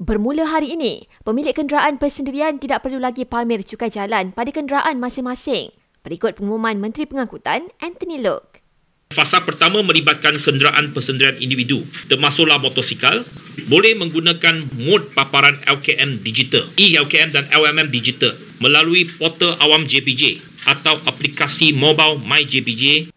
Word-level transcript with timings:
Bermula 0.00 0.48
hari 0.48 0.72
ini, 0.80 1.12
pemilik 1.28 1.52
kenderaan 1.52 2.00
persendirian 2.00 2.56
tidak 2.56 2.88
perlu 2.88 2.96
lagi 2.96 3.28
pamer 3.28 3.60
cukai 3.60 3.92
jalan 3.92 4.32
pada 4.32 4.48
kenderaan 4.48 4.96
masing-masing. 4.96 5.76
Berikut 6.00 6.40
pengumuman 6.40 6.80
Menteri 6.80 7.04
Pengangkutan 7.04 7.68
Anthony 7.84 8.16
Loke. 8.16 8.64
Fasa 9.12 9.44
pertama 9.44 9.84
melibatkan 9.84 10.40
kenderaan 10.40 10.96
persendirian 10.96 11.36
individu, 11.36 11.84
termasuklah 12.08 12.56
motosikal, 12.56 13.28
boleh 13.68 13.92
menggunakan 13.92 14.72
mod 14.80 15.12
paparan 15.12 15.60
LKM 15.68 16.24
digital, 16.24 16.64
e-LKM 16.80 17.36
dan 17.36 17.44
LMM 17.52 17.92
digital 17.92 18.32
melalui 18.56 19.04
portal 19.04 19.60
awam 19.60 19.84
JPJ 19.84 20.40
atau 20.64 20.96
aplikasi 21.04 21.76
mobile 21.76 22.16
MyJPJ 22.24 23.12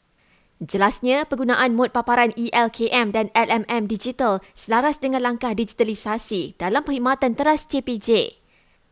Jelasnya, 0.63 1.27
penggunaan 1.27 1.75
mod 1.75 1.91
paparan 1.91 2.31
ELKM 2.39 3.11
dan 3.11 3.27
LMM 3.35 3.83
digital 3.91 4.39
selaras 4.55 4.95
dengan 4.95 5.19
langkah 5.19 5.51
digitalisasi 5.51 6.55
dalam 6.55 6.87
perkhidmatan 6.87 7.35
teras 7.35 7.67
CPJ. 7.67 8.39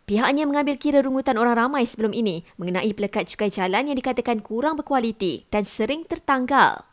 Pihaknya 0.04 0.44
mengambil 0.44 0.76
kira 0.76 1.00
rungutan 1.00 1.40
orang 1.40 1.56
ramai 1.56 1.88
sebelum 1.88 2.12
ini 2.12 2.44
mengenai 2.60 2.92
pelekat 2.92 3.32
cukai 3.32 3.48
jalan 3.48 3.88
yang 3.88 3.96
dikatakan 3.96 4.44
kurang 4.44 4.76
berkualiti 4.76 5.48
dan 5.48 5.64
sering 5.64 6.04
tertanggal. 6.04 6.84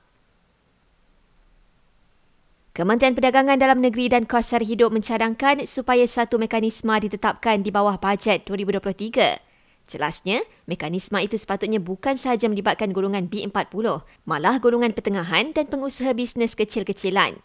Kementerian 2.71 3.19
Perdagangan 3.19 3.59
Dalam 3.59 3.83
Negeri 3.83 4.07
dan 4.07 4.31
Kos 4.31 4.55
Sara 4.55 4.63
Hidup 4.63 4.95
mencadangkan 4.95 5.67
supaya 5.67 6.07
satu 6.07 6.39
mekanisme 6.39 6.95
ditetapkan 6.95 7.67
di 7.67 7.75
bawah 7.75 7.99
bajet 7.99 8.47
2023 8.47 9.48
Jelasnya, 9.89 10.45
mekanisme 10.69 11.17
itu 11.17 11.41
sepatutnya 11.41 11.81
bukan 11.81 12.21
sahaja 12.21 12.45
melibatkan 12.45 12.93
golongan 12.93 13.25
B40, 13.25 14.05
malah 14.29 14.61
golongan 14.61 14.93
pertengahan 14.93 15.57
dan 15.57 15.65
pengusaha 15.65 16.13
bisnes 16.13 16.53
kecil-kecilan. 16.53 17.41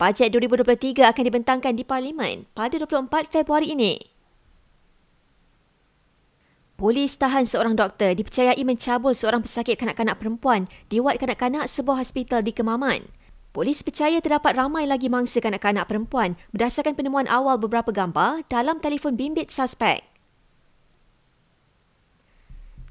Bajet 0.00 0.32
2023 0.32 1.04
akan 1.04 1.22
dibentangkan 1.28 1.76
di 1.76 1.84
Parlimen 1.84 2.48
pada 2.56 2.80
24 2.80 3.28
Februari 3.28 3.76
ini. 3.76 4.00
Polis 6.74 7.14
tahan 7.14 7.46
seorang 7.46 7.78
doktor 7.78 8.16
dipercayai 8.18 8.58
mencabul 8.66 9.14
seorang 9.14 9.46
pesakit 9.46 9.78
kanak-kanak 9.78 10.18
perempuan 10.18 10.66
di 10.90 10.98
wad 10.98 11.20
kanak-kanak 11.22 11.70
sebuah 11.70 12.02
hospital 12.02 12.42
di 12.42 12.50
Kemaman. 12.50 13.06
Polis 13.54 13.86
percaya 13.86 14.18
terdapat 14.18 14.58
ramai 14.58 14.82
lagi 14.82 15.06
mangsa 15.06 15.38
kanak-kanak 15.38 15.86
perempuan 15.86 16.34
berdasarkan 16.50 16.98
penemuan 16.98 17.30
awal 17.30 17.54
beberapa 17.60 17.94
gambar 17.94 18.42
dalam 18.50 18.82
telefon 18.82 19.14
bimbit 19.14 19.54
suspek. 19.54 20.13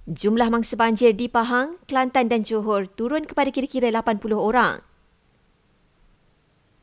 Jumlah 0.04 0.52
mangsa 0.52 0.76
banjir 0.76 1.16
di 1.16 1.32
Pahang, 1.32 1.80
Kelantan 1.88 2.28
dan 2.28 2.44
Johor 2.44 2.92
turun 2.92 3.24
kepada 3.24 3.48
kira-kira 3.56 3.88
80 3.88 4.36
orang. 4.36 4.84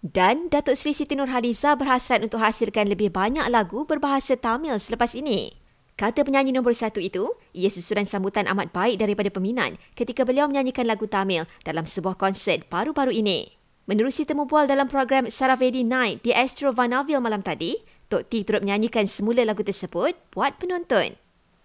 Dan 0.00 0.48
Datuk 0.48 0.80
Seri 0.80 0.96
Siti 0.96 1.12
Nurhaliza 1.12 1.76
berhasrat 1.76 2.24
untuk 2.24 2.40
hasilkan 2.40 2.88
lebih 2.88 3.12
banyak 3.12 3.44
lagu 3.52 3.84
berbahasa 3.84 4.40
Tamil 4.40 4.80
selepas 4.80 5.12
ini. 5.12 5.52
Kata 6.00 6.24
penyanyi 6.24 6.56
nombor 6.56 6.72
satu 6.72 6.96
itu, 6.96 7.28
ia 7.52 7.68
susuran 7.68 8.08
sambutan 8.08 8.48
amat 8.48 8.72
baik 8.72 8.96
daripada 9.04 9.28
peminat 9.28 9.76
ketika 9.92 10.24
beliau 10.24 10.48
menyanyikan 10.48 10.88
lagu 10.88 11.04
Tamil 11.04 11.44
dalam 11.60 11.84
sebuah 11.84 12.16
konsert 12.16 12.72
baru-baru 12.72 13.12
ini. 13.12 13.52
Menerusi 13.84 14.24
temu 14.24 14.48
bual 14.48 14.64
dalam 14.64 14.88
program 14.88 15.28
Saravedi 15.28 15.84
Night 15.84 16.24
di 16.24 16.32
Astro 16.32 16.72
Vanaville 16.72 17.20
malam 17.20 17.44
tadi, 17.44 17.76
Tok 18.08 18.32
T 18.32 18.48
turut 18.48 18.64
menyanyikan 18.64 19.04
semula 19.04 19.44
lagu 19.44 19.60
tersebut 19.60 20.16
buat 20.32 20.56
penonton. 20.56 21.20